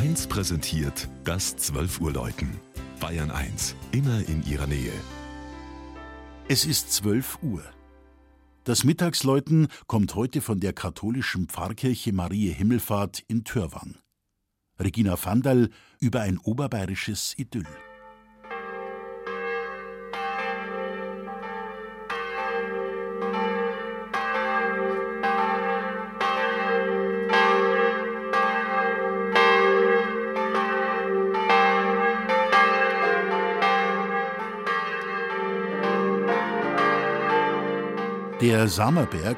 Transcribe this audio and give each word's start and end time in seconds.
1 0.00 0.28
präsentiert 0.28 1.08
das 1.24 1.58
12 1.58 2.00
Uhr 2.00 2.12
Läuten. 2.14 2.48
Bayern 3.00 3.30
1, 3.30 3.74
immer 3.92 4.26
in 4.30 4.42
ihrer 4.46 4.66
Nähe. 4.66 4.94
Es 6.48 6.64
ist 6.64 6.90
12 6.94 7.40
Uhr. 7.42 7.62
Das 8.64 8.82
Mittagsläuten 8.82 9.68
kommt 9.88 10.14
heute 10.14 10.40
von 10.40 10.58
der 10.58 10.72
katholischen 10.72 11.48
Pfarrkirche 11.48 12.14
Marie 12.14 12.48
Himmelfahrt 12.48 13.22
in 13.28 13.44
Törwang. 13.44 13.98
Regina 14.78 15.22
Vandal 15.22 15.68
über 15.98 16.22
ein 16.22 16.38
oberbayerisches 16.38 17.34
Idyll. 17.36 17.66
Der 38.40 38.68
Samerberg, 38.68 39.36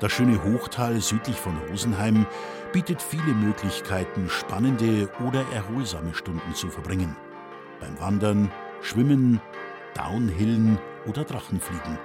das 0.00 0.12
schöne 0.12 0.44
Hochtal 0.44 1.00
südlich 1.00 1.36
von 1.36 1.56
Rosenheim, 1.70 2.26
bietet 2.74 3.00
viele 3.00 3.32
Möglichkeiten, 3.32 4.28
spannende 4.28 5.08
oder 5.26 5.46
erholsame 5.50 6.12
Stunden 6.12 6.54
zu 6.54 6.68
verbringen. 6.68 7.16
Beim 7.80 7.98
Wandern, 7.98 8.52
Schwimmen, 8.82 9.40
Downhillen 9.94 10.78
oder 11.06 11.24
Drachenfliegen. 11.24 11.98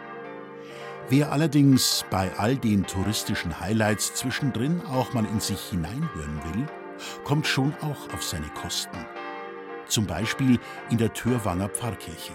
Wer 1.10 1.34
allerdings 1.34 2.06
bei 2.10 2.32
all 2.38 2.56
den 2.56 2.86
touristischen 2.86 3.60
Highlights 3.60 4.14
zwischendrin 4.14 4.82
auch 4.86 5.14
mal 5.14 5.26
in 5.26 5.42
sich 5.42 5.60
hineinhören 5.60 6.40
will, 6.54 6.66
kommt 7.26 7.48
schon 7.48 7.74
auch 7.82 8.14
auf 8.14 8.24
seine 8.24 8.48
Kosten. 8.62 9.06
Zum 9.88 10.06
Beispiel 10.06 10.58
in 10.90 11.00
der 11.00 11.12
Türwanger 11.12 11.68
Pfarrkirche. 11.68 12.32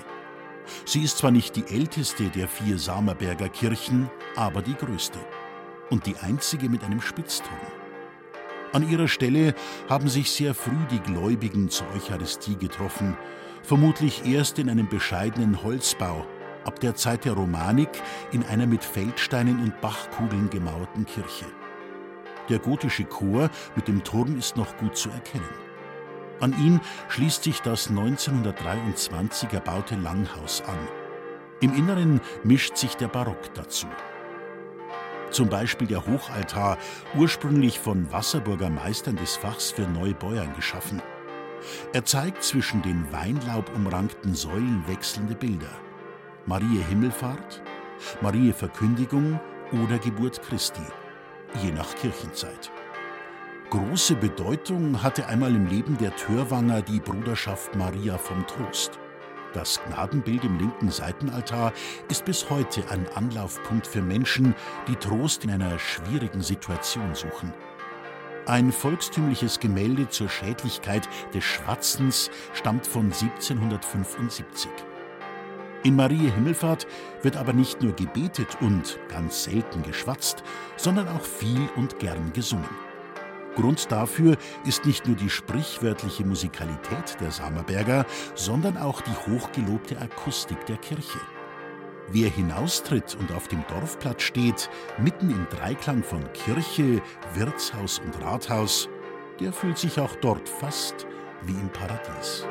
Sie 0.85 1.03
ist 1.03 1.19
zwar 1.19 1.31
nicht 1.31 1.57
die 1.57 1.67
älteste 1.67 2.29
der 2.31 2.49
vier 2.49 2.79
Samerberger 2.79 3.49
Kirchen, 3.49 4.11
aber 4.37 4.63
die 4.63 4.75
größte 4.75 5.19
und 5.91 6.07
die 6.07 6.17
einzige 6.17 6.69
mit 6.69 6.83
einem 6.85 7.01
Spitzturm. 7.01 7.55
An 8.73 8.91
ihrer 8.91 9.07
Stelle 9.07 9.55
haben 9.89 10.09
sich 10.09 10.31
sehr 10.31 10.55
früh 10.55 10.85
die 10.91 10.99
Gläubigen 10.99 11.69
zur 11.69 11.87
Eucharistie 11.95 12.57
getroffen, 12.57 13.17
vermutlich 13.63 14.25
erst 14.27 14.59
in 14.59 14.69
einem 14.69 14.89
bescheidenen 14.89 15.63
Holzbau, 15.63 16.27
ab 16.65 16.81
der 16.81 16.97
Zeit 16.97 17.25
der 17.25 17.35
Romanik 17.35 17.91
in 18.33 18.43
einer 18.45 18.67
mit 18.67 18.83
Feldsteinen 18.83 19.63
und 19.63 19.81
Bachkugeln 19.81 20.51
gemauerten 20.51 21.07
Kirche. 21.07 21.47
Der 22.49 22.59
gotische 22.59 23.05
Chor 23.05 23.49
mit 23.77 23.89
dem 23.89 24.03
Turm 24.03 24.37
ist 24.39 24.57
noch 24.57 24.77
gut 24.79 24.97
zu 24.97 25.09
erkennen. 25.11 25.64
An 26.41 26.53
ihn 26.59 26.81
schließt 27.09 27.45
sich 27.45 27.61
das 27.61 27.89
1923 27.89 29.53
erbaute 29.53 29.95
Langhaus 29.97 30.63
an. 30.63 30.79
Im 31.61 31.75
Inneren 31.75 32.21
mischt 32.43 32.77
sich 32.77 32.97
der 32.97 33.09
Barock 33.09 33.55
dazu. 33.55 33.87
Zum 35.31 35.49
Beispiel 35.49 35.87
der 35.87 36.07
Hochaltar, 36.07 36.79
ursprünglich 37.17 37.81
von 37.81 38.13
Wasserburger 38.13 38.71
Meistern 38.71 39.17
des 39.17 39.37
Fachs 39.37 39.71
für 39.71 39.83
Neubäuern 39.83 40.55
geschaffen. 40.55 41.03
Er 41.93 42.05
zeigt 42.05 42.43
zwischen 42.43 42.83
den 42.83 43.11
weinlaubumrankten 43.11 44.35
Säulen 44.35 44.85
wechselnde 44.87 45.35
Bilder. 45.35 45.81
Marie 46.47 46.83
Himmelfahrt, 46.89 47.63
Marie 48.21 48.53
Verkündigung 48.53 49.41
oder 49.73 49.99
Geburt 49.99 50.43
Christi, 50.43 50.83
je 51.63 51.73
nach 51.73 51.95
Kirchenzeit. 51.97 52.71
Große 53.75 54.15
Bedeutung 54.15 55.03
hatte 55.03 55.27
einmal 55.27 55.53
im 55.53 55.67
Leben 55.67 55.99
der 55.99 56.15
Törwanger 56.15 56.81
die 56.81 57.01
Bruderschaft 57.01 57.75
Maria 57.75 58.19
vom 58.19 58.47
Trost. 58.47 59.01
Das 59.53 59.81
Gnadenbild 59.83 60.45
im 60.45 60.61
linken 60.61 60.93
Seitenaltar 60.93 61.73
ist 62.09 62.25
bis 62.25 62.49
heute 62.51 62.89
ein 62.91 63.05
Anlaufpunkt 63.17 63.89
für 63.89 64.01
Menschen, 64.01 64.55
die 64.87 64.95
Trost 64.95 65.43
in 65.43 65.51
einer 65.51 65.77
schwierigen 65.81 66.41
Situation 66.41 67.17
suchen. 67.17 67.53
Ein 68.47 68.71
volkstümliches 68.71 69.59
Gemälde 69.59 70.09
zur 70.09 70.29
Schädlichkeit 70.29 71.09
des 71.35 71.43
Schwatzens 71.43 72.31
stammt 72.53 72.87
von 72.87 73.07
1775. 73.07 74.71
In 75.83 75.97
Marie 75.97 76.31
Himmelfahrt 76.31 76.87
wird 77.23 77.37
aber 77.37 77.53
nicht 77.53 77.83
nur 77.83 77.95
gebetet 77.95 78.57
und 78.61 79.01
ganz 79.09 79.43
selten 79.43 79.83
geschwatzt, 79.83 80.45
sondern 80.77 81.09
auch 81.09 81.23
viel 81.23 81.69
und 81.75 81.99
gern 81.99 82.33
gesungen. 82.33 82.94
Grund 83.55 83.91
dafür 83.91 84.37
ist 84.65 84.85
nicht 84.85 85.07
nur 85.07 85.17
die 85.17 85.31
sprichwörtliche 85.31 86.25
Musikalität 86.25 87.21
der 87.21 87.31
Samerberger, 87.31 88.07
sondern 88.35 88.77
auch 88.77 89.01
die 89.01 89.31
hochgelobte 89.31 89.99
Akustik 90.01 90.65
der 90.67 90.77
Kirche. 90.77 91.21
Wer 92.09 92.29
hinaustritt 92.29 93.17
und 93.19 93.33
auf 93.33 93.49
dem 93.49 93.65
Dorfplatz 93.67 94.23
steht, 94.23 94.69
mitten 94.99 95.31
im 95.31 95.47
Dreiklang 95.49 96.03
von 96.03 96.21
Kirche, 96.33 97.01
Wirtshaus 97.35 97.99
und 97.99 98.23
Rathaus, 98.23 98.89
der 99.41 99.53
fühlt 99.53 99.79
sich 99.79 99.99
auch 99.99 100.15
dort 100.17 100.49
fast 100.49 101.07
wie 101.43 101.53
im 101.53 101.71
Paradies. 101.71 102.47